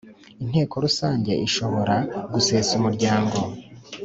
Inteko 0.43 0.75
rusange 0.85 1.31
ishobora 1.47 1.95
gusesa 2.33 2.71
umuryango 2.79 3.37